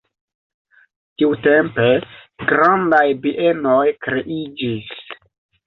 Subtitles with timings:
[1.21, 1.85] Tiutempe
[2.53, 4.93] grandaj bienoj kreiĝis.